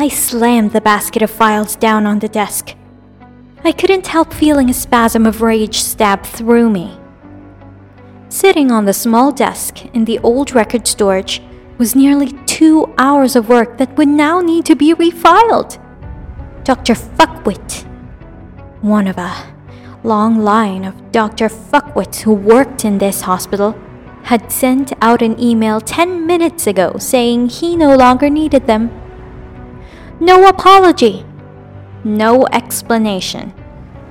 [0.00, 2.76] I slammed the basket of files down on the desk.
[3.64, 6.96] I couldn't help feeling a spasm of rage stab through me.
[8.28, 11.42] Sitting on the small desk in the old record storage
[11.78, 15.82] was nearly two hours of work that would now need to be refiled.
[16.62, 16.94] Dr.
[16.94, 17.84] Fuckwit,
[18.82, 19.52] one of a
[20.04, 21.48] long line of Dr.
[21.48, 23.76] Fuckwits who worked in this hospital,
[24.22, 29.07] had sent out an email 10 minutes ago saying he no longer needed them.
[30.20, 31.24] No apology,
[32.02, 33.54] no explanation,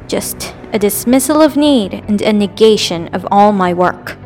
[0.07, 4.17] just a dismissal of need and a negation of all my work.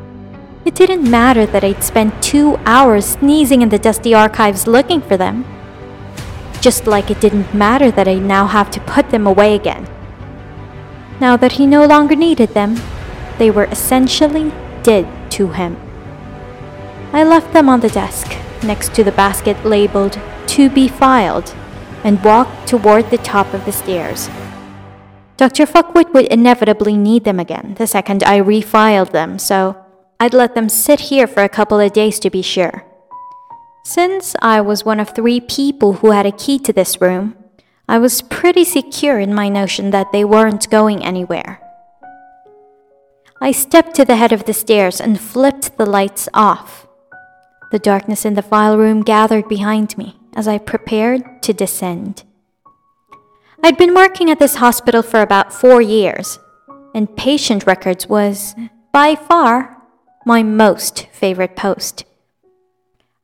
[0.63, 5.17] It didn't matter that I'd spent two hours sneezing in the dusty archives looking for
[5.17, 5.43] them.
[6.61, 9.87] Just like it didn't matter that I now have to put them away again.
[11.19, 12.79] Now that he no longer needed them,
[13.39, 14.51] they were essentially
[14.83, 15.77] dead to him.
[17.11, 21.55] I left them on the desk, next to the basket labeled To Be Filed,
[22.03, 24.29] and walked toward the top of the stairs.
[25.37, 25.65] Dr.
[25.65, 29.75] Fuckwit would inevitably need them again the second I refiled them, so
[30.19, 32.85] I'd let them sit here for a couple of days to be sure.
[33.83, 37.35] Since I was one of three people who had a key to this room,
[37.89, 41.59] I was pretty secure in my notion that they weren't going anywhere.
[43.41, 46.85] I stepped to the head of the stairs and flipped the lights off.
[47.71, 52.23] The darkness in the file room gathered behind me as I prepared to descend.
[53.63, 56.39] I'd been working at this hospital for about four years,
[56.95, 58.55] and patient records was,
[58.91, 59.77] by far,
[60.25, 62.05] my most favorite post.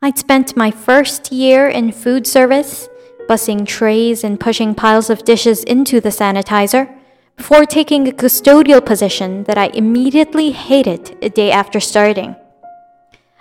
[0.02, 2.88] I'd spent my first year in food service,
[3.28, 6.94] bussing trays and pushing piles of dishes into the sanitizer,
[7.35, 12.35] before taking a custodial position that I immediately hated a day after starting.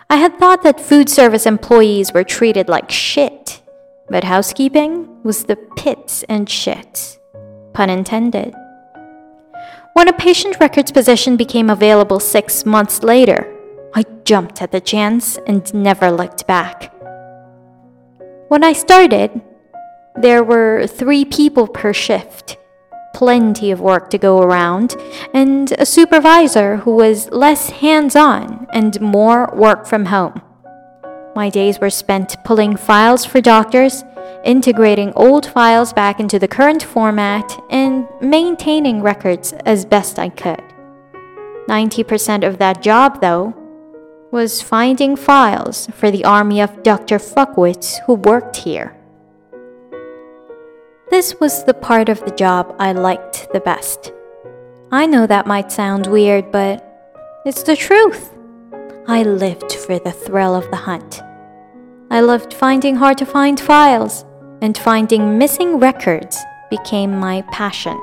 [0.09, 3.61] I had thought that food service employees were treated like shit,
[4.09, 7.19] but housekeeping was the pits and shits.
[7.72, 8.55] Pun intended.
[9.95, 13.53] When a patient records position became available six months later,
[13.95, 16.93] I jumped at the chance and never looked back.
[18.49, 19.41] When I started,
[20.15, 22.59] there were three people per shift,
[23.16, 24.94] plenty of work to go around,
[25.32, 30.41] and a supervisor who was less hands on and more work from home.
[31.34, 34.04] My days were spent pulling files for doctors
[34.47, 40.62] integrating old files back into the current format, and maintaining records as best I could.
[41.69, 43.54] 90% of that job, though,
[44.31, 47.19] was finding files for the army of Dr.
[47.19, 48.96] Fuckwits who worked here.
[51.09, 54.12] This was the part of the job I liked the best.
[54.91, 56.84] I know that might sound weird, but
[57.44, 58.37] it's the truth.
[59.06, 61.22] I lived for the thrill of the hunt.
[62.11, 64.25] I loved finding hard to find files,
[64.61, 66.39] and finding missing records
[66.71, 67.99] became my passion.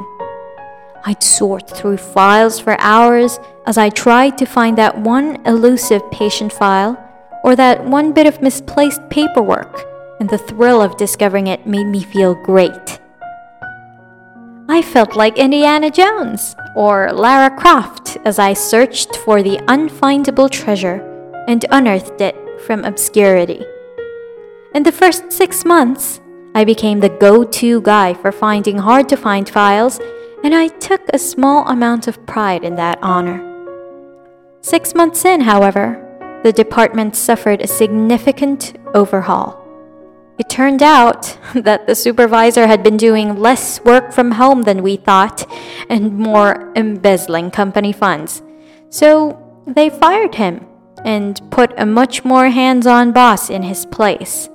[1.06, 6.54] I'd sort through files for hours as I tried to find that one elusive patient
[6.54, 6.98] file
[7.44, 9.93] or that one bit of misplaced paperwork,
[10.24, 13.02] and the thrill of discovering it made me feel great.
[14.70, 21.04] I felt like Indiana Jones or Lara Croft as I searched for the unfindable treasure
[21.50, 23.66] and unearthed it from obscurity.
[24.74, 26.22] In the first six months,
[26.56, 30.00] I became the go to guy for finding hard to find files,
[30.42, 33.44] and I took a small amount of pride in that honor.
[34.62, 36.00] Six months in, however,
[36.46, 39.63] the department suffered a significant overhaul.
[40.40, 44.98] It turned out that the supervisor had been doing less work from home than we
[44.98, 45.46] thought
[45.90, 48.42] and more embezzling company funds.
[48.90, 50.66] So they fired him
[51.06, 54.50] and put a much more hands on boss in his place.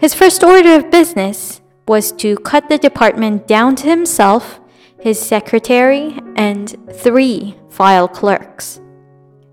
[0.00, 4.60] His first order of business was to cut the department down to himself,
[5.00, 8.80] his secretary, and three file clerks.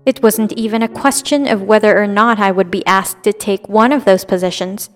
[0.04, 3.68] It wasn't even a question of whether or not I would be asked to take
[3.68, 4.90] one of those positions.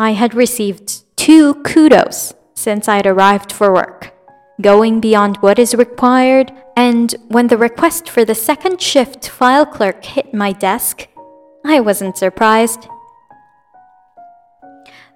[0.00, 4.14] I had received two kudos since I'd arrived for work,
[4.60, 10.04] going beyond what is required, and when the request for the second shift file clerk
[10.04, 11.08] hit my desk,
[11.64, 12.86] I wasn't surprised.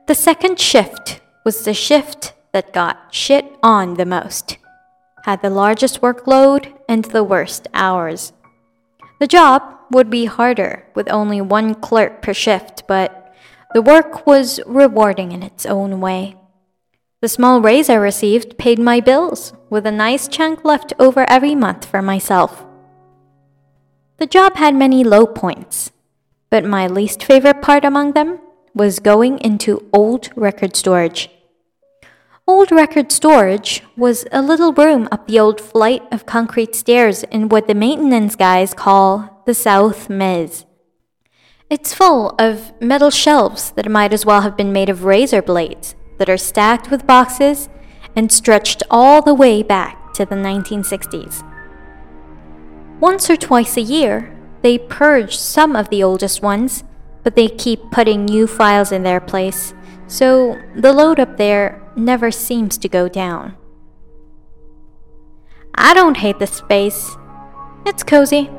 [0.08, 4.58] The second shift was the shift that got shit on the most,
[5.24, 8.32] had the largest workload and the worst hours.
[9.20, 9.62] The job
[9.92, 13.21] would be harder with only one clerk per shift, but
[13.74, 16.36] the work was rewarding in its own way.
[17.20, 21.54] The small raise I received paid my bills, with a nice chunk left over every
[21.54, 22.64] month for myself.
[24.18, 25.92] The job had many low points,
[26.50, 28.40] but my least favorite part among them
[28.74, 31.30] was going into old record storage.
[32.46, 37.48] Old record storage was a little room up the old flight of concrete stairs in
[37.48, 40.64] what the maintenance guys call the South Mez.
[41.72, 45.94] It's full of metal shelves that might as well have been made of razor blades
[46.18, 47.70] that are stacked with boxes
[48.14, 51.42] and stretched all the way back to the 1960s.
[53.00, 56.84] Once or twice a year, they purge some of the oldest ones,
[57.22, 59.72] but they keep putting new files in their place,
[60.06, 63.56] so the load up there never seems to go down.
[65.74, 67.16] I don't hate the space.
[67.86, 68.50] It's cozy.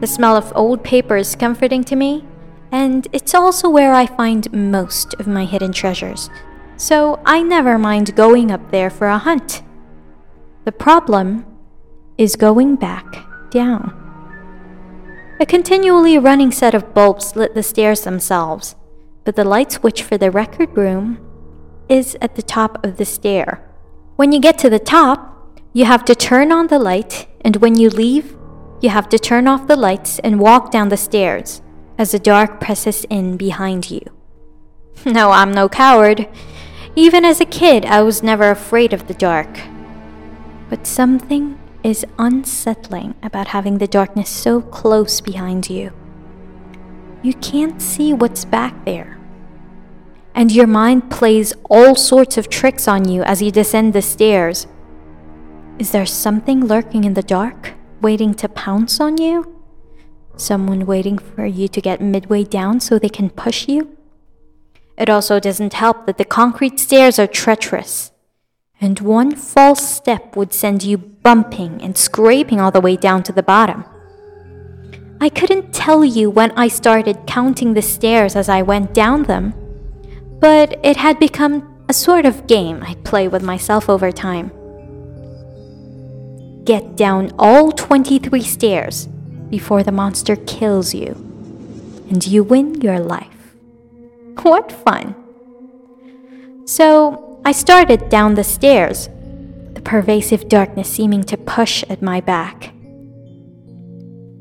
[0.00, 2.24] The smell of old paper is comforting to me,
[2.72, 6.30] and it's also where I find most of my hidden treasures,
[6.76, 9.62] so I never mind going up there for a hunt.
[10.64, 11.44] The problem
[12.16, 13.96] is going back down.
[15.40, 18.76] A continually running set of bulbs lit the stairs themselves,
[19.24, 21.18] but the light switch for the record room
[21.88, 23.66] is at the top of the stair.
[24.16, 27.76] When you get to the top, you have to turn on the light, and when
[27.76, 28.36] you leave,
[28.80, 31.62] you have to turn off the lights and walk down the stairs
[32.00, 34.00] as the dark presses in behind you.
[35.04, 36.28] No, I'm no coward.
[36.96, 39.60] Even as a kid, I was never afraid of the dark.
[40.68, 45.92] But something is unsettling about having the darkness so close behind you.
[47.22, 49.20] You can't see what's back there
[50.34, 54.66] and your mind plays all sorts of tricks on you as you descend the stairs.
[55.78, 59.59] Is there something lurking in the dark, waiting to pounce on you?
[60.40, 63.96] Someone waiting for you to get midway down so they can push you?
[64.96, 68.10] It also doesn't help that the concrete stairs are treacherous,
[68.80, 73.32] and one false step would send you bumping and scraping all the way down to
[73.32, 73.84] the bottom.
[75.20, 79.54] I couldn't tell you when I started counting the stairs as I went down them
[80.40, 84.50] but it had become a sort of game I play with myself over time.
[86.64, 89.08] Get down all 23 stairs
[89.50, 91.12] before the monster kills you,
[92.08, 93.26] and you win your life.
[94.42, 95.14] What fun!
[96.64, 99.08] So I started down the stairs,
[99.74, 102.72] the pervasive darkness seeming to push at my back.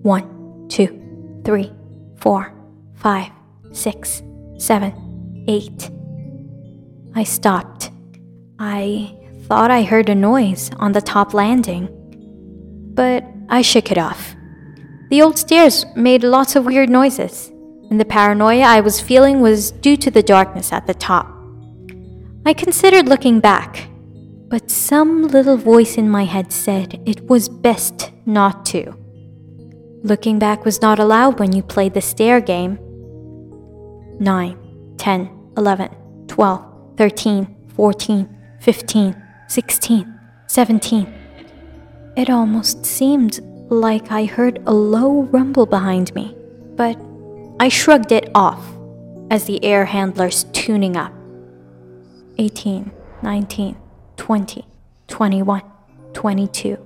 [0.03, 1.73] One, two, three,
[2.17, 2.53] four,
[2.95, 3.31] five,
[3.73, 4.21] six,
[4.57, 5.09] seven
[5.47, 5.89] eight.
[7.15, 7.89] I stopped.
[8.59, 9.15] I
[9.47, 11.89] thought I heard a noise on the top landing,
[12.93, 14.28] but I shook it off.
[15.09, 17.51] The old stairs made lots of weird noises,
[17.89, 21.27] and the paranoia I was feeling was due to the darkness at the top.
[22.45, 23.89] I considered looking back,
[24.49, 28.93] but some little voice in my head said it was best not to.
[30.03, 32.77] Looking back was not allowed when you played the stair game.
[34.19, 35.89] 9, 10, 11,
[36.27, 41.13] 12, 13, 14, 15, 16, 17.
[42.15, 43.39] It almost seemed
[43.69, 46.35] like I heard a low rumble behind me,
[46.75, 46.99] but
[47.59, 48.63] I shrugged it off
[49.29, 51.13] as the air handler's tuning up.
[52.37, 53.77] 18, 19,
[54.17, 54.65] 20,
[55.07, 55.61] 21,
[56.13, 56.77] 22,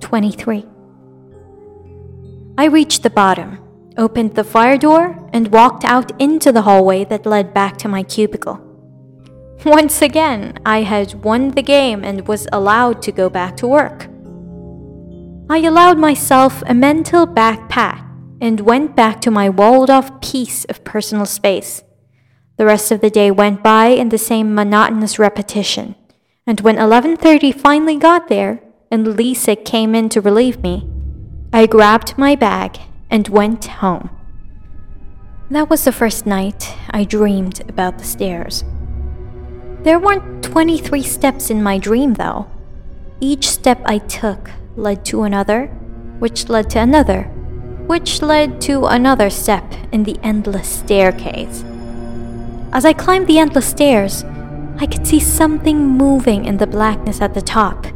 [0.00, 0.66] 23.
[2.58, 3.62] I reached the bottom
[3.96, 8.02] opened the fire door, and walked out into the hallway that led back to my
[8.02, 8.60] cubicle.
[9.64, 14.08] Once again, I had won the game and was allowed to go back to work.
[15.52, 18.08] I allowed myself a mental backpack
[18.40, 21.82] and went back to my walled off piece of personal space.
[22.56, 25.94] The rest of the day went by in the same monotonous repetition,
[26.46, 30.88] and when 11:30 finally got there and Lisa came in to relieve me,
[31.52, 32.78] I grabbed my bag
[33.10, 34.08] and went home.
[35.50, 38.64] That was the first night I dreamed about the stairs.
[39.82, 42.46] There weren't 23 steps in my dream, though.
[43.20, 45.66] Each step I took led to another,
[46.18, 47.24] which led to another,
[47.86, 51.64] which led to another step in the endless staircase.
[52.72, 54.24] As I climbed the endless stairs,
[54.78, 57.86] I could see something moving in the blackness at the top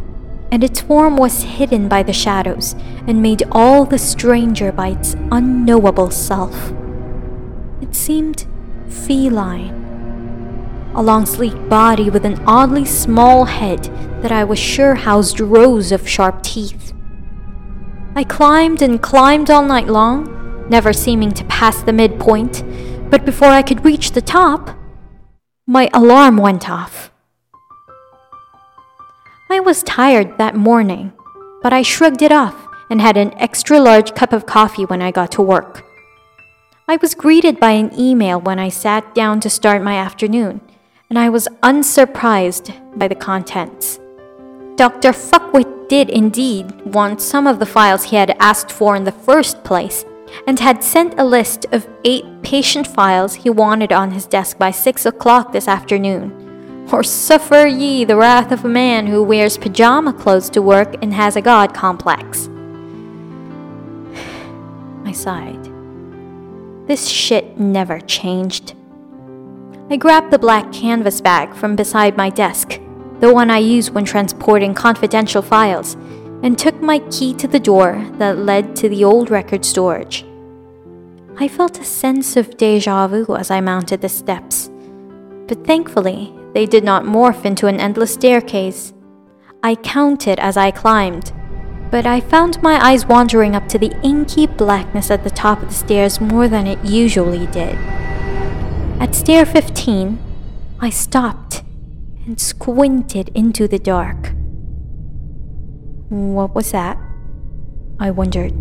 [0.50, 2.74] and its form was hidden by the shadows
[3.06, 6.72] and made all the stranger by its unknowable self.
[7.80, 8.46] It seemed
[8.88, 9.85] feline.
[10.96, 13.84] A long, sleek body with an oddly small head
[14.22, 16.94] that I was sure housed rows of sharp teeth.
[18.14, 22.64] I climbed and climbed all night long, never seeming to pass the midpoint,
[23.10, 24.70] but before I could reach the top,
[25.66, 27.12] my alarm went off.
[29.50, 31.12] I was tired that morning,
[31.62, 35.10] but I shrugged it off and had an extra large cup of coffee when I
[35.10, 35.84] got to work.
[36.88, 40.62] I was greeted by an email when I sat down to start my afternoon,
[41.08, 44.00] and I was unsurprised by the contents.
[44.76, 45.12] Dr.
[45.12, 49.62] Fuckwit did indeed want some of the files he had asked for in the first
[49.64, 50.04] place,
[50.46, 54.70] and had sent a list of eight patient files he wanted on his desk by
[54.70, 56.88] six o'clock this afternoon.
[56.92, 61.14] Or suffer ye the wrath of a man who wears pajama clothes to work and
[61.14, 62.48] has a god complex.
[65.04, 65.64] I sighed.
[66.86, 68.75] This shit never changed.
[69.90, 72.80] I grabbed the black canvas bag from beside my desk
[73.20, 75.94] the one I use when transporting confidential files,
[76.42, 80.24] and took my key to the door that led to the old record storage.
[81.38, 84.70] I felt a sense of deja vu as I mounted the steps,
[85.48, 88.92] but thankfully, they did not morph into an endless staircase.
[89.62, 91.32] I counted as I climbed,
[91.90, 95.68] but I found my eyes wandering up to the inky blackness at the top of
[95.68, 97.78] the stairs more than it usually did.
[98.98, 100.18] At stair 15,
[100.80, 101.62] I stopped
[102.24, 104.32] and squinted into the dark.
[106.08, 106.98] What was that?
[108.00, 108.54] I wondered,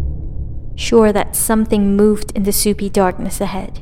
[0.75, 3.81] sure that something moved in the soupy darkness ahead.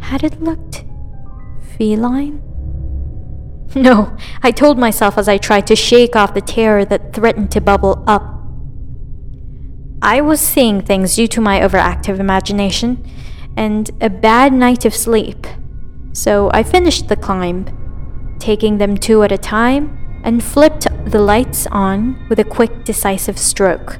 [0.00, 0.84] Had it looked
[1.76, 2.42] feline?
[3.74, 7.60] No, I told myself as I tried to shake off the terror that threatened to
[7.60, 8.22] bubble up.
[10.02, 13.08] I was seeing things due to my overactive imagination
[13.56, 15.46] and a bad night of sleep,
[16.12, 17.66] so I finished the climb
[18.42, 23.38] taking them two at a time, and flipped the lights on with a quick, decisive
[23.38, 23.98] stroke.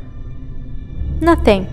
[1.21, 1.69] Nothing.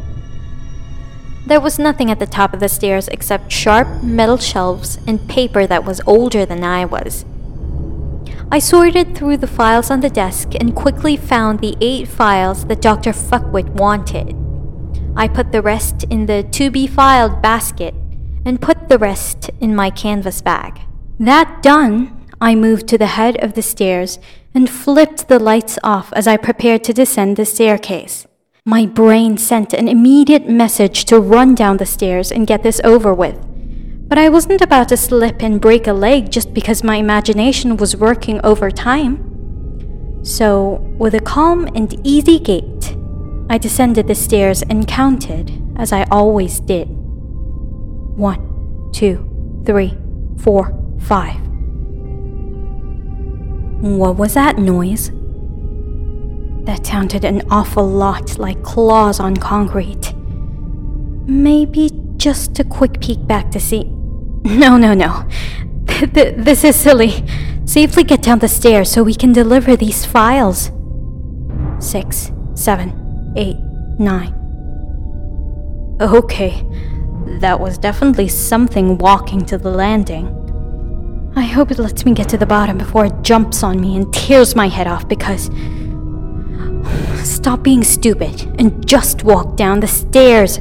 [1.47, 5.65] There was nothing at the top of the stairs except sharp metal shelves and paper
[5.65, 7.25] that was older than I was.
[8.51, 12.81] I sorted through the files on the desk and quickly found the eight files that
[12.81, 13.11] Dr.
[13.13, 14.35] Fuckwit wanted.
[15.15, 17.93] I put the rest in the to be filed basket
[18.45, 20.81] and put the rest in my canvas bag.
[21.19, 24.19] That done, I moved to the head of the stairs
[24.53, 28.25] and flipped the lights off as I prepared to descend the staircase.
[28.65, 33.13] My brain sent an immediate message to run down the stairs and get this over
[33.13, 33.37] with.
[34.07, 37.95] But I wasn't about to slip and break a leg just because my imagination was
[37.95, 39.25] working overtime.
[40.23, 42.95] So, with a calm and easy gait,
[43.51, 46.87] I descended the stairs and counted, as I always did.
[46.87, 49.97] One, two, three,
[50.37, 51.41] four, five.
[53.81, 55.09] What was that noise?
[56.65, 60.13] That sounded an awful lot like claws on concrete.
[61.25, 63.91] Maybe just a quick peek back to see.
[64.43, 65.27] No, no, no.
[66.13, 67.25] this is silly.
[67.65, 70.71] Safely get down the stairs so we can deliver these files.
[71.79, 72.98] Six, seven,
[73.35, 73.57] eight,
[73.99, 74.33] nine.
[76.01, 76.65] Okay,
[77.39, 80.35] that was definitely something walking to the landing.
[81.35, 84.11] I hope it lets me get to the bottom before it jumps on me and
[84.13, 85.49] tears my head off because.
[87.23, 90.57] Stop being stupid and just walk down the stairs.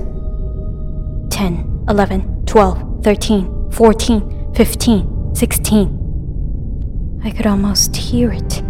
[1.30, 7.20] 10, 11, 12, 13, 14, 15, 16.
[7.24, 8.62] I could almost hear it,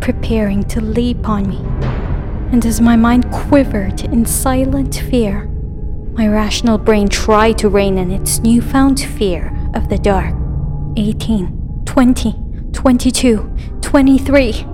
[0.00, 2.15] preparing to leap on me.
[2.52, 5.46] And as my mind quivered in silent fear,
[6.12, 10.34] my rational brain tried to rein in its newfound fear of the dark.
[10.96, 12.34] 18, 20,
[12.72, 14.66] 22, 23.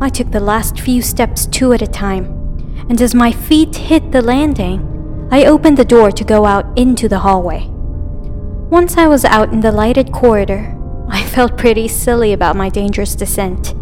[0.00, 2.24] I took the last few steps two at a time,
[2.88, 7.08] and as my feet hit the landing, I opened the door to go out into
[7.08, 7.66] the hallway.
[8.70, 10.76] Once I was out in the lighted corridor,
[11.08, 13.74] I felt pretty silly about my dangerous descent.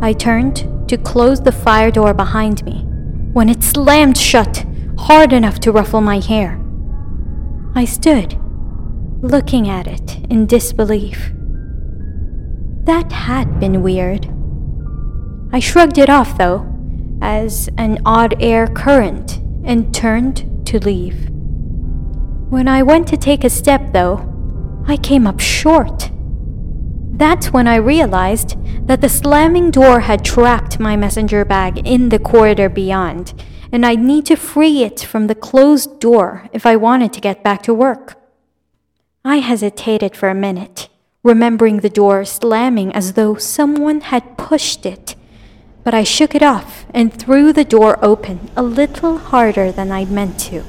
[0.00, 2.84] I turned to close the fire door behind me
[3.32, 4.66] when it slammed shut
[4.98, 6.62] hard enough to ruffle my hair.
[7.74, 8.38] I stood,
[9.22, 11.32] looking at it in disbelief.
[12.84, 14.28] That had been weird.
[15.50, 16.70] I shrugged it off, though,
[17.22, 21.30] as an odd air current, and turned to leave.
[22.50, 26.10] When I went to take a step, though, I came up short.
[27.12, 32.18] That's when I realized that the slamming door had trapped my messenger bag in the
[32.18, 33.34] corridor beyond,
[33.70, 37.44] and I'd need to free it from the closed door if I wanted to get
[37.44, 38.18] back to work.
[39.24, 40.88] I hesitated for a minute,
[41.22, 45.14] remembering the door slamming as though someone had pushed it.
[45.84, 50.10] But I shook it off and threw the door open a little harder than I'd
[50.10, 50.64] meant to.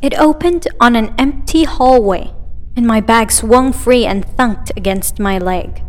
[0.00, 2.32] It opened on an empty hallway,
[2.78, 5.82] and my bag swung free and thunked against my leg.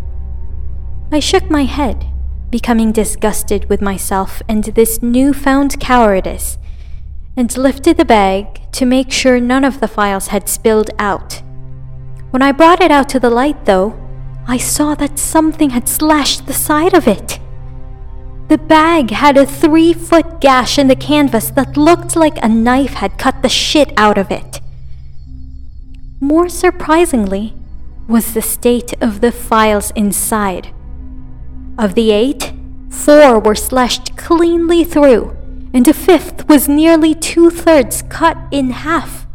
[1.11, 2.07] I shook my head,
[2.49, 6.57] becoming disgusted with myself and this newfound cowardice,
[7.37, 11.43] and lifted the bag to make sure none of the files had spilled out.
[12.31, 13.93] When I brought it out to the light, though,
[14.47, 17.37] I saw that something had slashed the side of it.
[18.47, 22.95] The bag had a three foot gash in the canvas that looked like a knife
[22.95, 24.48] had cut the shit out of it.
[26.21, 27.53] More surprisingly,
[28.09, 30.73] was the state of the files inside.
[31.77, 32.51] Of the eight,
[32.89, 35.37] four were slashed cleanly through,
[35.73, 39.27] and a fifth was nearly two thirds cut in half.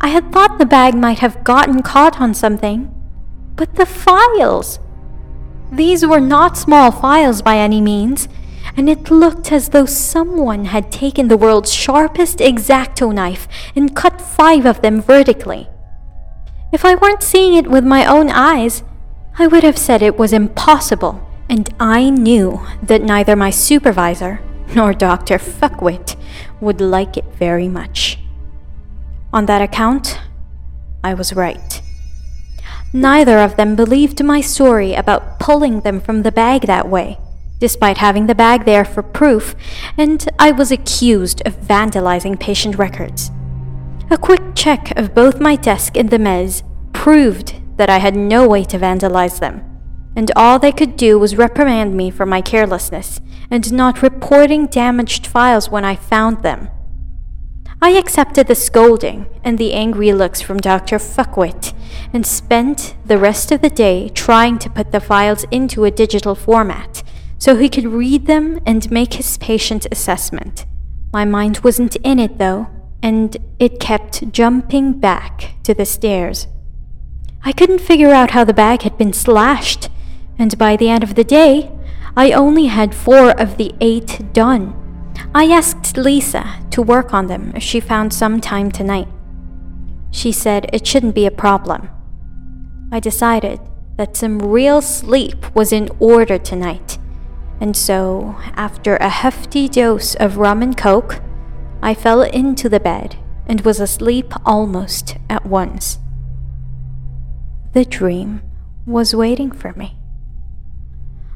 [0.00, 2.94] I had thought the bag might have gotten caught on something.
[3.56, 4.78] But the files!
[5.72, 8.28] These were not small files by any means,
[8.76, 14.20] and it looked as though someone had taken the world's sharpest X-Acto knife and cut
[14.20, 15.68] five of them vertically.
[16.72, 18.82] If I weren't seeing it with my own eyes,
[19.38, 24.40] I would have said it was impossible, and I knew that neither my supervisor
[24.74, 25.36] nor Dr.
[25.36, 26.16] Fuckwit
[26.62, 28.18] would like it very much.
[29.34, 30.18] On that account,
[31.04, 31.82] I was right.
[32.94, 37.18] Neither of them believed my story about pulling them from the bag that way,
[37.58, 39.54] despite having the bag there for proof,
[39.98, 43.30] and I was accused of vandalizing patient records.
[44.12, 48.46] A quick check of both my desk and the mez proved that I had no
[48.46, 49.64] way to vandalize them,
[50.14, 55.26] and all they could do was reprimand me for my carelessness and not reporting damaged
[55.26, 56.68] files when I found them.
[57.80, 60.98] I accepted the scolding and the angry looks from Dr.
[60.98, 61.72] Fuckwit
[62.12, 66.34] and spent the rest of the day trying to put the files into a digital
[66.34, 67.02] format
[67.38, 70.66] so he could read them and make his patient assessment.
[71.14, 72.68] My mind wasn't in it though,
[73.02, 76.46] and it kept jumping back to the stairs.
[77.44, 79.88] I couldn't figure out how the bag had been slashed,
[80.38, 81.72] and by the end of the day,
[82.16, 84.74] I only had four of the eight done.
[85.34, 89.08] I asked Lisa to work on them if she found some time tonight.
[90.10, 91.88] She said it shouldn't be a problem.
[92.92, 93.60] I decided
[93.96, 96.98] that some real sleep was in order tonight,
[97.60, 101.20] and so, after a hefty dose of rum and coke,
[101.82, 103.16] I fell into the bed
[103.46, 105.98] and was asleep almost at once.
[107.72, 108.42] The dream
[108.86, 109.96] was waiting for me.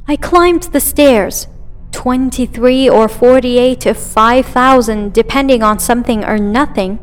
[0.07, 1.49] I climbed the stairs
[1.91, 6.99] 23 or 48 of 5,000, depending on something or nothing,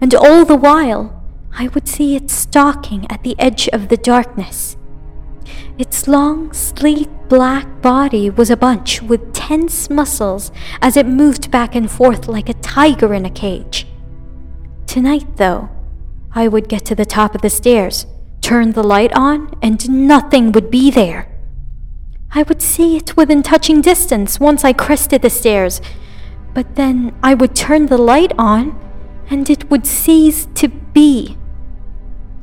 [0.00, 1.22] and all the while
[1.56, 4.76] I would see it stalking at the edge of the darkness.
[5.78, 11.74] Its long, sleek black body was a bunch with tense muscles as it moved back
[11.74, 13.86] and forth like a tiger in a cage.
[14.86, 15.68] Tonight, though,
[16.34, 18.06] I would get to the top of the stairs,
[18.40, 21.28] turn the light on, and nothing would be there.
[22.32, 25.82] I would see it within touching distance once I crested the stairs,
[26.54, 28.80] but then I would turn the light on
[29.28, 31.36] and it would cease to be.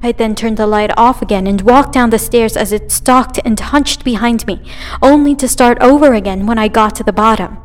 [0.03, 3.39] I then turned the light off again and walked down the stairs as it stalked
[3.45, 4.59] and hunched behind me,
[5.01, 7.57] only to start over again when I got to the bottom.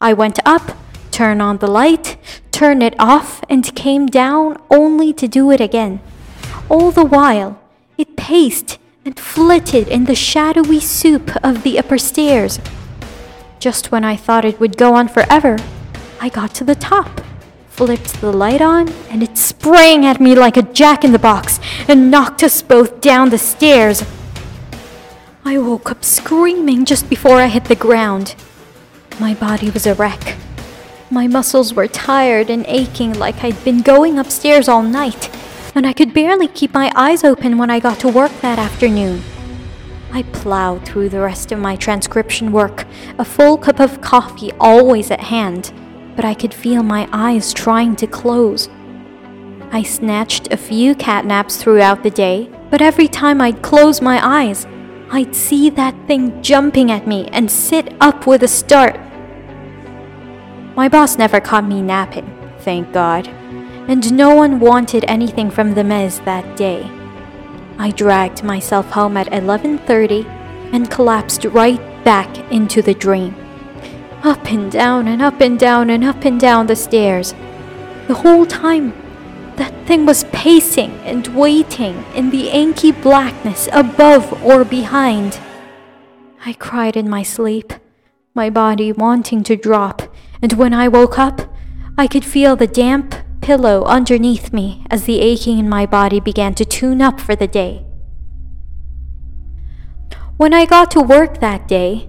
[0.00, 0.76] I went up,
[1.10, 2.16] turned on the light,
[2.52, 6.00] turned it off, and came down only to do it again.
[6.68, 7.60] All the while,
[7.96, 12.60] it paced and flitted in the shadowy soup of the upper stairs.
[13.58, 15.56] Just when I thought it would go on forever,
[16.20, 17.20] I got to the top,
[17.78, 21.60] flipped the light on, and it sprang at me like a jack in the box
[21.86, 24.02] and knocked us both down the stairs.
[25.44, 28.34] I woke up screaming just before I hit the ground.
[29.20, 30.36] My body was a wreck.
[31.08, 35.30] My muscles were tired and aching like I'd been going upstairs all night
[35.76, 39.22] and I could barely keep my eyes open when I got to work that afternoon.
[40.12, 42.86] I plowed through the rest of my transcription work,
[43.18, 45.72] a full cup of coffee always at hand,
[46.18, 48.68] but I could feel my eyes trying to close.
[49.70, 54.18] I snatched a few cat naps throughout the day, but every time I'd close my
[54.20, 54.66] eyes,
[55.12, 58.98] I'd see that thing jumping at me and sit up with a start.
[60.74, 62.28] My boss never caught me napping,
[62.58, 63.28] thank God
[63.88, 66.88] and no one wanted anything from the mez that day.
[67.78, 70.26] I dragged myself home at 11:30
[70.72, 73.34] and collapsed right back into the dream.
[74.22, 77.34] Up and down and up and down and up and down the stairs.
[78.08, 78.92] The whole time,
[79.56, 85.40] that thing was pacing and waiting in the inky blackness above or behind.
[86.44, 87.72] I cried in my sleep,
[88.34, 90.02] my body wanting to drop,
[90.40, 91.52] and when I woke up,
[91.96, 96.54] I could feel the damp, pillow underneath me as the aching in my body began
[96.54, 97.84] to tune up for the day.
[100.36, 102.08] When I got to work that day,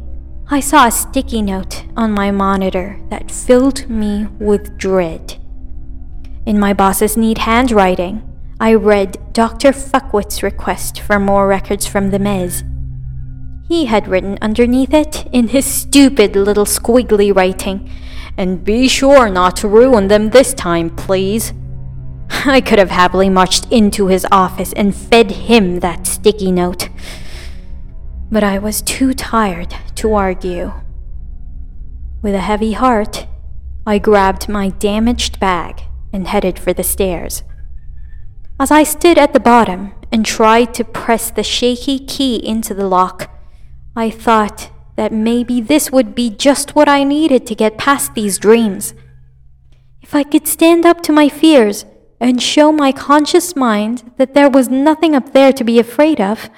[0.52, 5.38] I saw a sticky note on my monitor that filled me with dread.
[6.44, 8.24] In my boss's neat handwriting,
[8.60, 9.72] I read Dr.
[9.72, 12.64] Fuckwit's request for more records from the Mez.
[13.68, 17.88] He had written underneath it, in his stupid little squiggly writing,
[18.36, 21.54] and be sure not to ruin them this time, please.
[22.32, 26.90] I could have happily marched into his office and fed him that sticky note.
[28.32, 30.72] But I was too tired to argue.
[32.22, 33.26] With a heavy heart,
[33.88, 35.82] I grabbed my damaged bag
[36.14, 37.44] and headed for the stairs.
[38.60, 42.88] As I stood at the bottom and tried to press the shaky key into the
[42.88, 43.32] lock,
[43.96, 48.38] I thought that maybe this would be just what I needed to get past these
[48.38, 48.94] dreams.
[50.02, 51.86] If I could stand up to my fears
[52.20, 56.50] and show my conscious mind that there was nothing up there to be afraid of,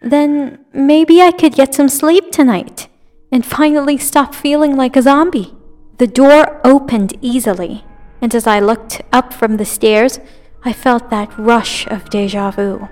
[0.00, 2.88] then maybe I could get some sleep tonight
[3.30, 5.54] and finally stop feeling like a zombie.
[5.98, 7.84] The door opened easily,
[8.20, 10.18] and as I looked up from the stairs,
[10.64, 12.88] I felt that rush of deja vu.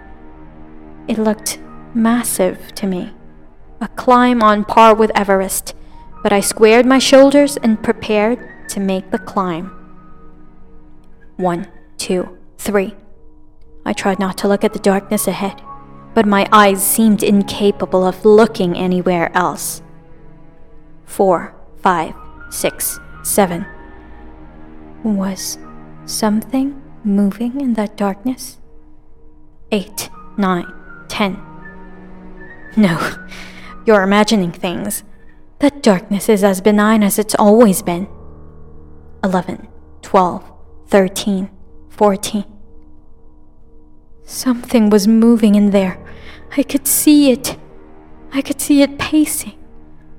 [1.09, 1.59] It looked
[1.94, 3.12] massive to me,
[3.81, 5.75] a climb on par with Everest,
[6.23, 9.71] but I squared my shoulders and prepared to make the climb.
[11.37, 12.94] One, two, three.
[13.87, 15.62] I tried not to look at the darkness ahead,
[16.14, 19.83] but my eyes seemed incapable of looking anywhere else
[21.09, 22.14] four, five,
[22.51, 23.66] six, seven.
[25.03, 25.59] Was
[26.05, 28.59] something moving in that darkness?
[29.73, 30.66] Eight, nine,
[31.09, 31.42] ten.
[32.77, 33.27] No,
[33.87, 35.03] you're imagining things.
[35.61, 38.07] That darkness is as benign as it's always been.
[39.25, 39.66] Eleven,
[40.03, 40.44] twelve,
[40.87, 41.51] thirteen,
[41.88, 42.44] fourteen.
[44.29, 45.99] Something was moving in there.
[46.55, 47.57] I could see it.
[48.31, 49.55] I could see it pacing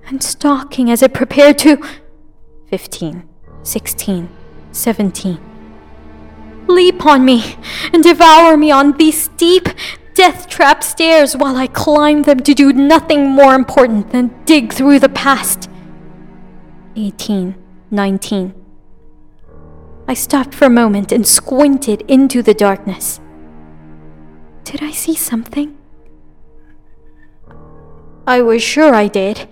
[0.08, 1.80] and stalking as it prepared to.
[2.72, 3.30] 15,
[3.62, 4.30] 16,
[4.72, 5.40] 17.
[6.68, 7.56] Leap on me
[7.94, 9.70] and devour me on these steep,
[10.16, 14.98] death trap stairs while I climb them to do nothing more important than dig through
[14.98, 15.70] the past.
[16.96, 17.54] 18,
[17.92, 18.56] 19.
[20.08, 23.22] I stopped for a moment and squinted into the darkness.
[24.70, 25.78] Did I see something?
[28.28, 29.48] I was sure I did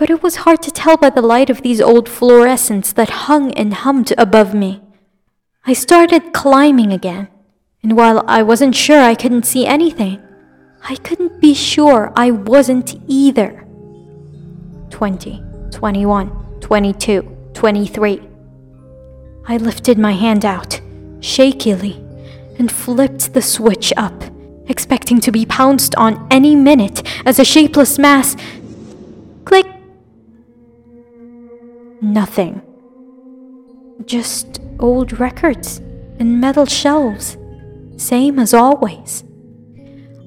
[0.00, 3.52] but it was hard to tell by the light of these old fluorescents that hung
[3.52, 4.80] and hummed above me.
[5.66, 7.28] I started climbing again,
[7.82, 10.18] and while I wasn't sure I couldn't see anything,
[10.88, 13.66] I couldn't be sure I wasn't either.
[14.88, 18.22] 20, 21, 22, 23.
[19.48, 20.80] I lifted my hand out,
[21.20, 22.02] shakily,
[22.58, 24.24] and flipped the switch up,
[24.70, 28.36] expecting to be pounced on any minute as a shapeless mass.
[29.44, 29.66] Click!
[32.00, 32.62] Nothing.
[34.06, 35.78] Just old records
[36.18, 37.36] and metal shelves,
[37.96, 39.24] same as always.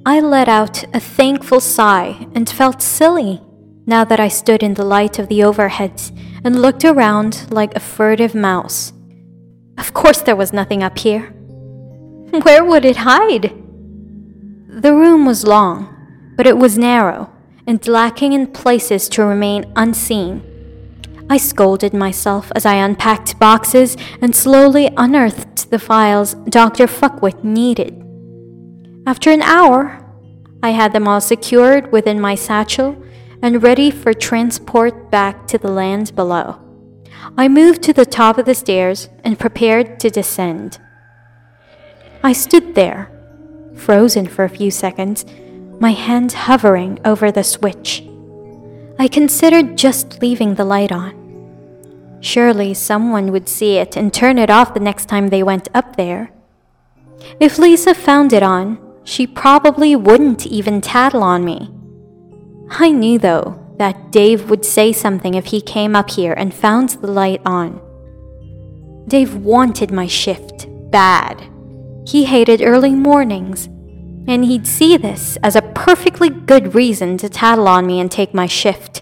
[0.06, 3.41] I let out a thankful sigh and felt silly
[3.86, 6.12] now that I stood in the light of the overheads
[6.43, 8.91] and looked around like a furtive mouse.
[9.77, 11.21] Of course, there was nothing up here.
[12.43, 13.62] Where would it hide?
[14.75, 17.31] The room was long, but it was narrow
[17.67, 20.41] and lacking in places to remain unseen.
[21.29, 26.88] I scolded myself as I unpacked boxes and slowly unearthed the files Dr.
[26.88, 28.03] Fuckwit needed.
[29.05, 30.03] After an hour,
[30.63, 32.97] I had them all secured within my satchel
[33.43, 36.59] and ready for transport back to the land below.
[37.38, 40.79] I moved to the top of the stairs and prepared to descend.
[42.23, 43.12] I stood there,
[43.75, 45.25] frozen for a few seconds,
[45.79, 48.03] my hand hovering over the switch.
[48.99, 51.19] I considered just leaving the light on.
[52.21, 55.97] Surely someone would see it and turn it off the next time they went up
[55.97, 56.31] there.
[57.39, 61.69] If Lisa found it on, she probably wouldn't even tattle on me.
[62.69, 66.89] I knew, though, that Dave would say something if he came up here and found
[66.89, 67.81] the light on.
[69.07, 71.43] Dave wanted my shift bad.
[72.06, 73.68] He hated early mornings,
[74.28, 78.34] and he'd see this as a perfectly good reason to tattle on me and take
[78.34, 79.02] my shift.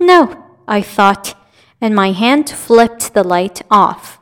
[0.00, 1.34] No, I thought,
[1.80, 4.20] and my hand flipped the light off.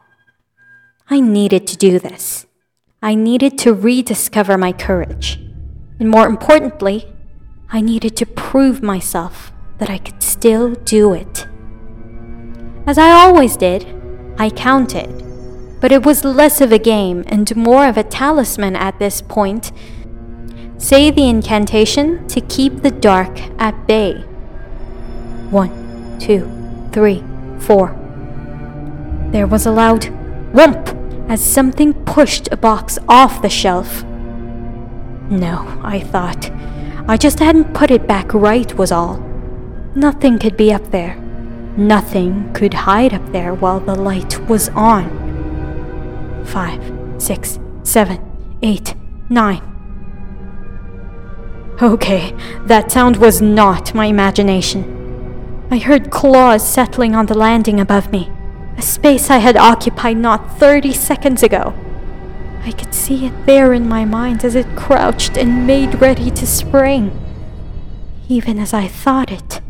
[1.09, 2.47] I needed to do this.
[3.03, 5.39] I needed to rediscover my courage.
[5.99, 7.13] And more importantly,
[7.71, 11.47] I needed to prove myself that I could still do it.
[12.87, 13.87] As I always did,
[14.39, 15.23] I counted,
[15.83, 19.71] but it was less of a game and more of a talisman at this point
[20.83, 24.14] Say the incantation to keep the dark at bay.
[25.49, 26.51] One, two,
[26.92, 27.23] three,
[27.61, 27.97] four.
[29.31, 30.07] There was a loud
[30.53, 30.88] whump
[31.31, 34.03] as something pushed a box off the shelf.
[35.31, 36.51] No, I thought.
[37.07, 39.18] I just hadn't put it back right, was all.
[39.95, 41.14] Nothing could be up there.
[41.77, 45.22] Nothing could hide up there while the light was on.
[46.45, 46.83] Five,
[47.19, 48.95] six, seven, eight,
[49.29, 49.63] nine.
[51.81, 52.33] Okay,
[52.67, 55.67] that sound was not my imagination.
[55.71, 58.31] I heard claws settling on the landing above me,
[58.77, 61.75] a space I had occupied not 30 seconds ago.
[62.65, 66.47] I could see it there in my mind as it crouched and made ready to
[66.47, 67.19] spring.
[68.29, 69.61] Even as I thought it,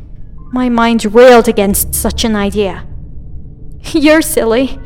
[0.53, 2.87] my mind railed against such an idea.
[3.93, 4.79] You're silly.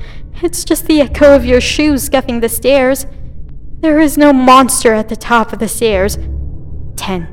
[0.43, 3.07] It's just the echo of your shoes scuffing the stairs.
[3.81, 6.19] There is no monster at the top of the stairs.
[6.97, 7.33] 10.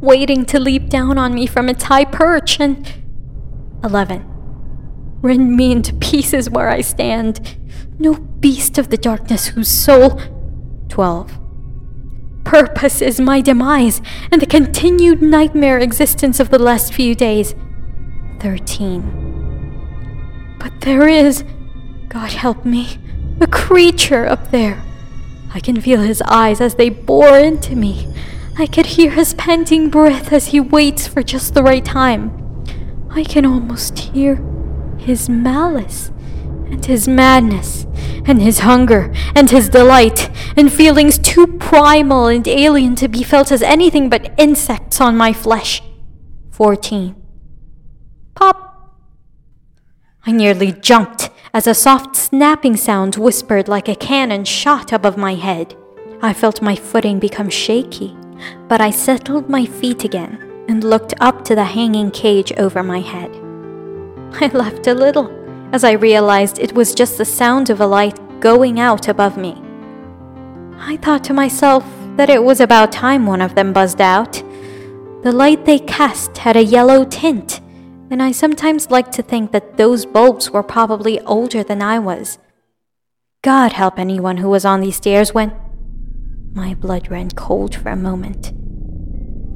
[0.00, 2.86] Waiting to leap down on me from its high perch, and
[3.84, 4.24] 11.
[5.20, 7.56] Rend me into pieces where I stand.
[7.98, 10.20] No beast of the darkness whose soul.
[10.88, 11.38] 12.
[12.44, 17.54] Purpose is my demise, and the continued nightmare existence of the last few days.
[18.40, 20.56] 13.
[20.58, 21.44] But there is,
[22.08, 22.98] God help me,
[23.40, 24.82] a creature up there.
[25.52, 28.12] I can feel his eyes as they bore into me.
[28.58, 32.64] I could hear his panting breath as he waits for just the right time.
[33.10, 34.36] I can almost hear
[34.98, 36.10] his malice
[36.66, 37.86] and his madness
[38.26, 43.52] and his hunger and his delight and feelings too primal and alien to be felt
[43.52, 45.82] as anything but insects on my flesh.
[46.50, 47.14] 14.
[48.34, 48.98] Pop!
[50.26, 55.34] I nearly jumped as a soft snapping sound whispered like a cannon shot above my
[55.34, 55.76] head.
[56.22, 58.16] I felt my footing become shaky
[58.68, 63.00] but I settled my feet again and looked up to the hanging cage over my
[63.00, 63.30] head.
[64.40, 65.30] I laughed a little
[65.72, 69.60] as I realized it was just the sound of a light going out above me.
[70.78, 71.84] I thought to myself
[72.16, 74.42] that it was about time one of them buzzed out.
[75.22, 77.60] The light they cast had a yellow tint,
[78.10, 82.38] and I sometimes like to think that those bulbs were probably older than I was.
[83.42, 85.52] God help anyone who was on these stairs when
[86.52, 88.52] my blood ran cold for a moment.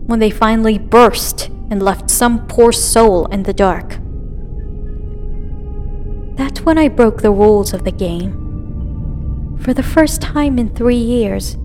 [0.06, 3.98] When they finally burst and left some poor soul in the dark.
[6.36, 9.58] That's when I broke the rules of the game.
[9.60, 11.56] For the first time in three years,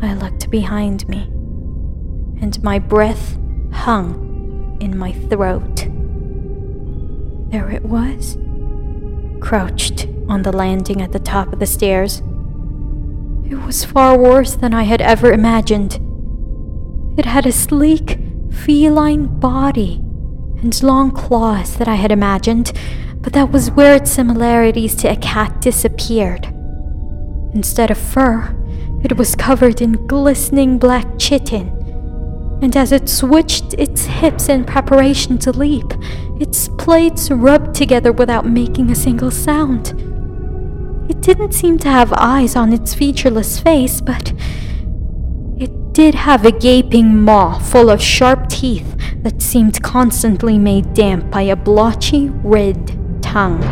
[0.00, 1.22] I looked behind me,
[2.40, 3.38] and my breath
[3.72, 5.87] hung in my throat.
[7.50, 8.36] There it was,
[9.40, 12.22] crouched on the landing at the top of the stairs
[13.50, 15.98] it was far worse than I had ever imagined.
[17.18, 18.18] It had a sleek,
[18.50, 20.02] feline body
[20.60, 22.72] and long claws that I had imagined,
[23.22, 26.44] but that was where its similarities to a cat disappeared.
[27.54, 28.54] Instead of fur,
[29.02, 31.77] it was covered in glistening black chitin,
[32.60, 35.92] and as it switched its hips in preparation to leap,
[36.40, 39.94] its plates rubbed together without making a single sound.
[41.08, 44.32] It didn't seem to have eyes on its featureless face, but
[45.58, 51.30] it did have a gaping maw full of sharp teeth that seemed constantly made damp
[51.30, 53.62] by a blotchy red tongue.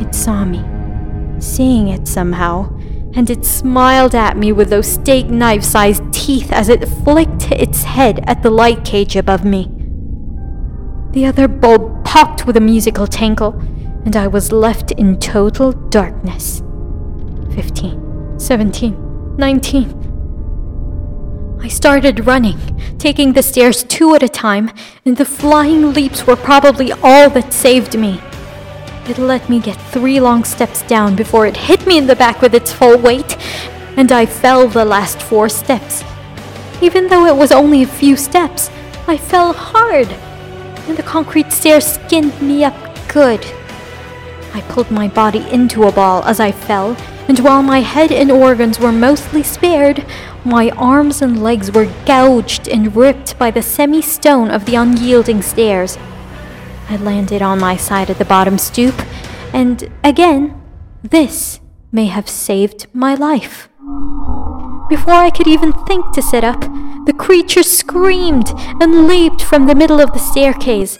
[0.00, 0.62] It saw me,
[1.40, 2.75] seeing it somehow,
[3.16, 7.82] and it smiled at me with those steak knife sized teeth as it flicked its
[7.82, 9.70] head at the light cage above me.
[11.12, 13.58] The other bulb popped with a musical tinkle
[14.04, 16.62] and I was left in total darkness.
[17.54, 20.06] 15, 17, 19.
[21.62, 22.58] I started running,
[22.98, 24.70] taking the stairs two at a time,
[25.06, 28.20] and the flying leaps were probably all that saved me.
[29.08, 32.42] It let me get three long steps down before it hit me in the back
[32.42, 33.36] with its full weight,
[33.96, 36.02] and I fell the last four steps.
[36.82, 38.68] Even though it was only a few steps,
[39.06, 40.08] I fell hard,
[40.88, 42.74] and the concrete stairs skinned me up
[43.06, 43.46] good.
[44.52, 46.96] I pulled my body into a ball as I fell,
[47.28, 50.04] and while my head and organs were mostly spared,
[50.44, 55.42] my arms and legs were gouged and ripped by the semi stone of the unyielding
[55.42, 55.96] stairs.
[56.88, 58.94] I landed on my side at the bottom stoop,
[59.52, 60.60] and again,
[61.02, 63.68] this may have saved my life.
[64.88, 66.60] Before I could even think to sit up,
[67.06, 70.96] the creature screamed and leaped from the middle of the staircase.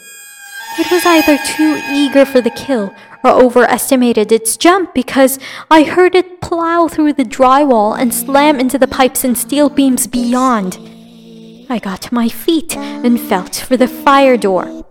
[0.79, 2.93] It was either too eager for the kill
[3.25, 5.39] or overestimated its jump because
[5.71, 10.07] I heard it plow through the drywall and slam into the pipes and steel beams
[10.07, 10.79] beyond.
[11.69, 14.85] I got to my feet and felt for the fire door.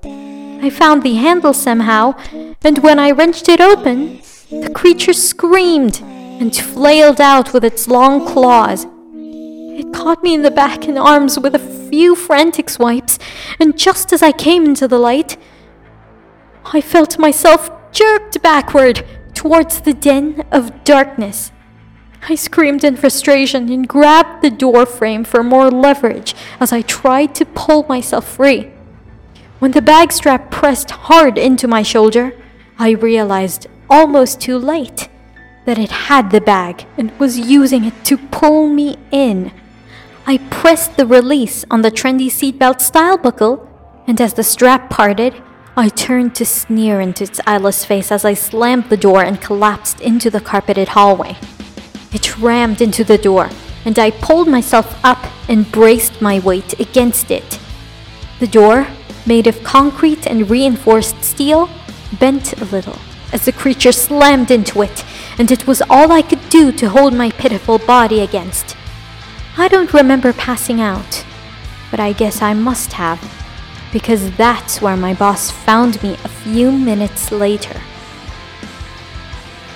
[0.66, 2.16] I found the handle somehow,
[2.64, 8.26] and when I wrenched it open, The creature screamed and flailed out with its long
[8.28, 8.86] claws.
[9.14, 13.18] It caught me in the back and arms with a few frantic swipes,
[13.60, 15.38] and just as I came into the light,
[16.66, 21.52] I felt myself jerked backward towards the den of darkness.
[22.30, 27.34] I screamed in frustration and grabbed the door frame for more leverage as I tried
[27.36, 28.72] to pull myself free.
[29.60, 32.34] When the bag strap pressed hard into my shoulder,
[32.78, 35.08] I realized almost too late
[35.66, 39.52] that it had the bag and was using it to pull me in.
[40.28, 43.68] I pressed the release on the trendy seatbelt style buckle,
[44.08, 45.42] and as the strap parted,
[45.78, 50.02] I turned to sneer into its eyeless face as I slammed the door and collapsed
[50.02, 51.38] into the carpeted hallway.
[52.12, 53.50] It rammed into the door,
[53.86, 57.60] and I pulled myself up and braced my weight against it.
[58.40, 58.88] The door,
[59.26, 61.70] made of concrete and reinforced steel,
[62.20, 62.98] bent a little
[63.32, 65.04] as the creature slammed into it,
[65.38, 68.78] and it was all I could do to hold my pitiful body against.
[69.58, 71.26] I don't remember passing out,
[71.92, 73.20] but I guess I must have,
[73.92, 77.82] because that's where my boss found me a few minutes later.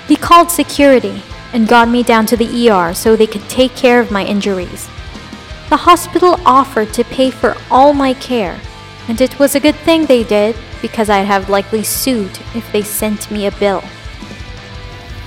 [0.08, 1.22] He called security
[1.54, 4.88] and got me down to the ER so they could take care of my injuries.
[5.70, 8.60] The hospital offered to pay for all my care,
[9.10, 12.84] and it was a good thing they did because I'd have likely sued if they
[12.84, 13.84] sent me a bill.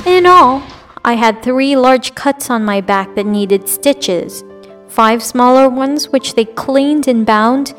[0.07, 0.63] In all,
[1.05, 4.45] I had three large cuts on my back that needed stitches,
[4.87, 7.75] five smaller ones which they cleaned and bound,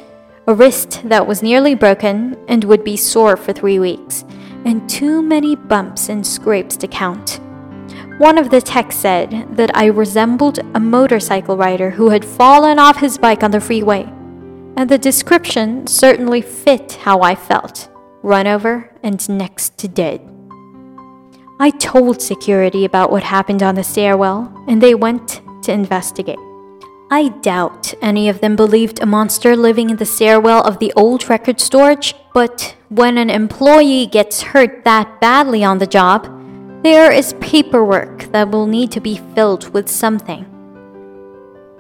[0.46, 4.26] a wrist that was nearly broken and would be sore for three weeks,
[4.66, 7.40] and too many bumps and scrapes to count.
[8.18, 12.98] One of the techs said that I resembled a motorcycle rider who had fallen off
[12.98, 14.12] his bike on the freeway
[14.76, 17.90] and the description certainly fit how I felt
[18.24, 20.22] run over and next to dead.
[21.60, 26.40] I told security about what happened on the stairwell, and they went to investigate.
[27.12, 31.30] I doubt any of them believed a monster living in the stairwell of the old
[31.30, 36.28] record storage, but when an employee gets hurt that badly on the job,
[36.84, 40.46] there is paperwork that will need to be filled with something.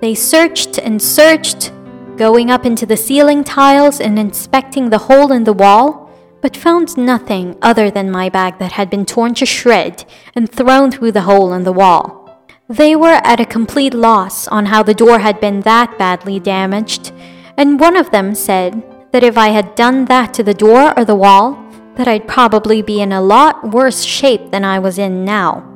[0.01, 1.71] They searched and searched,
[2.17, 6.09] going up into the ceiling tiles and inspecting the hole in the wall,
[6.41, 10.91] but found nothing other than my bag that had been torn to shred and thrown
[10.91, 12.47] through the hole in the wall.
[12.69, 17.11] They were at a complete loss on how the door had been that badly damaged,
[17.57, 21.05] and one of them said that if I had done that to the door or
[21.05, 21.57] the wall,
[21.95, 25.72] that I'd probably be in a lot worse shape than I was in now.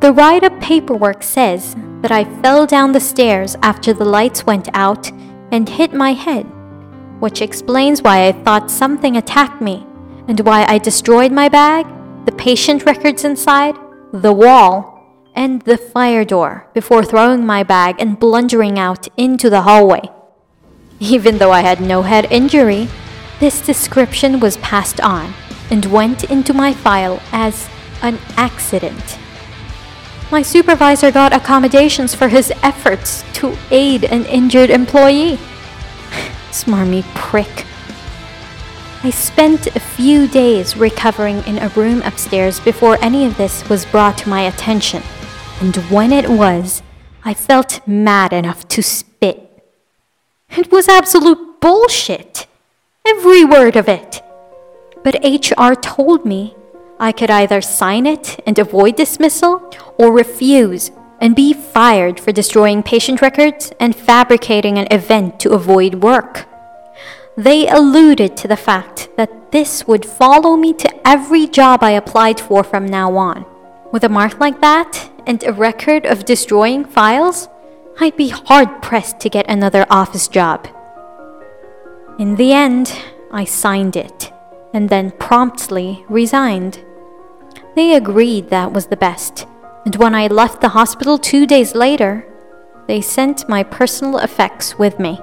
[0.00, 4.68] The write up paperwork says that I fell down the stairs after the lights went
[4.72, 5.10] out
[5.50, 6.44] and hit my head,
[7.18, 9.84] which explains why I thought something attacked me
[10.28, 11.84] and why I destroyed my bag,
[12.26, 13.74] the patient records inside,
[14.12, 15.02] the wall,
[15.34, 20.02] and the fire door before throwing my bag and blundering out into the hallway.
[21.00, 22.88] Even though I had no head injury,
[23.40, 25.34] this description was passed on
[25.70, 27.68] and went into my file as
[28.00, 29.18] an accident.
[30.30, 35.36] My supervisor got accommodations for his efforts to aid an injured employee.
[36.50, 37.64] Smarmy prick.
[39.02, 43.86] I spent a few days recovering in a room upstairs before any of this was
[43.86, 45.02] brought to my attention,
[45.60, 46.82] and when it was,
[47.24, 49.64] I felt mad enough to spit.
[50.50, 52.46] It was absolute bullshit.
[53.06, 54.20] Every word of it.
[55.02, 56.54] But HR told me
[57.00, 62.82] I could either sign it and avoid dismissal or refuse and be fired for destroying
[62.82, 66.46] patient records and fabricating an event to avoid work.
[67.36, 72.40] They alluded to the fact that this would follow me to every job I applied
[72.40, 73.46] for from now on.
[73.92, 77.48] With a mark like that and a record of destroying files,
[78.00, 80.68] I'd be hard pressed to get another office job.
[82.18, 82.92] In the end,
[83.30, 84.32] I signed it
[84.74, 86.84] and then promptly resigned.
[87.78, 89.46] They agreed that was the best,
[89.84, 92.26] and when I left the hospital two days later,
[92.88, 95.20] they sent my personal effects with me.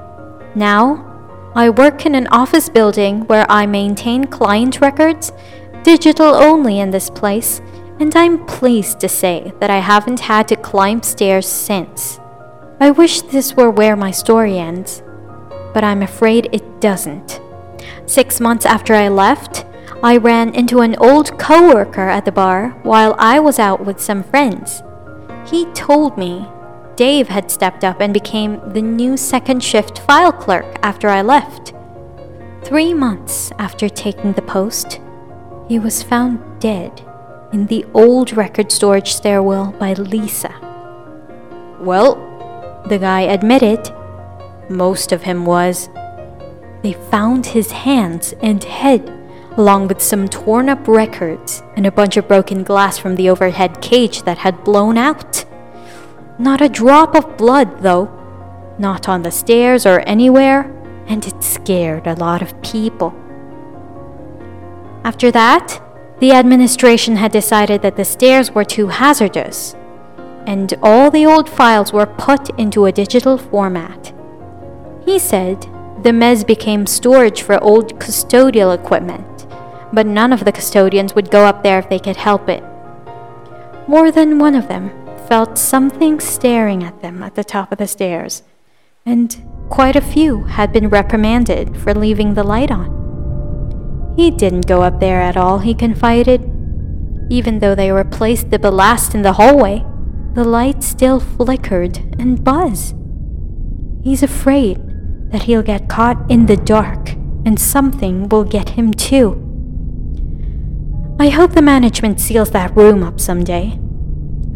[0.55, 5.33] Now, I work in an office building where I maintain client records,
[5.83, 7.59] digital only in this place,
[7.99, 12.21] and I'm pleased to say that I haven't had to climb stairs since.
[12.79, 15.03] I wish this were where my story ends,
[15.73, 17.41] but I'm afraid it doesn't.
[18.05, 19.65] Six months after I left,
[20.05, 24.21] I ran into an old coworker at the bar while I was out with some
[24.21, 24.83] friends.
[25.47, 26.47] He told me
[26.95, 31.73] Dave had stepped up and became the new second shift file clerk after I left.
[32.61, 35.01] Three months after taking the post,
[35.67, 37.01] he was found dead
[37.51, 40.53] in the old record storage stairwell by Lisa.
[41.79, 43.91] Well, the guy admitted,
[44.69, 45.89] most of him was.
[46.83, 49.14] They found his hands and head,
[49.57, 53.81] along with some torn up records and a bunch of broken glass from the overhead
[53.81, 55.45] cage that had blown out.
[56.37, 58.11] Not a drop of blood, though.
[58.77, 60.71] Not on the stairs or anywhere,
[61.07, 63.13] and it scared a lot of people.
[65.05, 65.81] After that,
[66.19, 69.75] the administration had decided that the stairs were too hazardous,
[70.45, 74.13] and all the old files were put into a digital format.
[75.05, 75.61] He said
[76.03, 79.44] the mez became storage for old custodial equipment,
[79.95, 82.63] but none of the custodians would go up there if they could help it.
[83.87, 84.91] More than one of them
[85.27, 88.43] felt something staring at them at the top of the stairs,
[89.05, 94.13] and quite a few had been reprimanded for leaving the light on.
[94.17, 96.41] He didn't go up there at all, he confided.
[97.29, 99.85] Even though they replaced the ballast in the hallway,
[100.33, 102.95] the light still flickered and buzzed.
[104.03, 104.77] He's afraid
[105.31, 107.11] that he'll get caught in the dark
[107.45, 109.44] and something will get him too.
[111.17, 113.79] I hope the management seals that room up someday.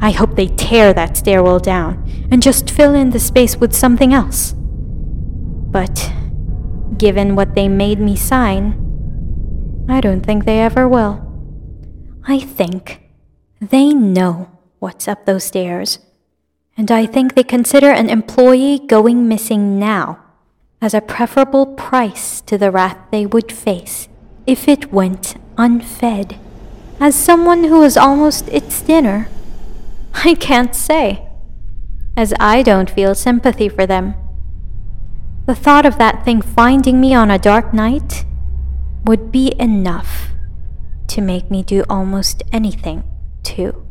[0.01, 4.13] I hope they tear that stairwell down and just fill in the space with something
[4.13, 4.53] else.
[4.57, 6.11] But
[6.97, 8.75] given what they made me sign,
[9.87, 11.25] I don't think they ever will.
[12.27, 13.03] I think
[13.61, 15.99] they know what's up those stairs,
[16.75, 20.19] and I think they consider an employee going missing now
[20.81, 24.09] as a preferable price to the wrath they would face
[24.45, 26.37] if it went unfed.
[26.99, 29.29] As someone who is almost its dinner,
[30.13, 31.27] I can't say,
[32.17, 34.15] as I don't feel sympathy for them.
[35.45, 38.25] The thought of that thing finding me on a dark night
[39.05, 40.27] would be enough
[41.07, 43.03] to make me do almost anything,
[43.43, 43.88] too.